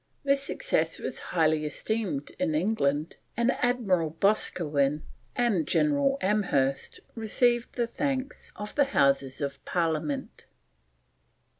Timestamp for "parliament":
9.63-10.47